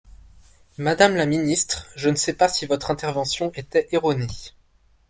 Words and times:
Madame 0.79 1.15
la 1.15 1.27
ministre, 1.27 1.85
je 1.95 2.09
ne 2.09 2.15
sais 2.15 2.33
pas 2.33 2.49
si 2.49 2.65
votre 2.65 2.89
intervention 2.89 3.51
était 3.53 3.87
erronée. 3.91 4.25